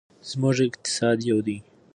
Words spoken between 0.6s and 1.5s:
اقتصاد یو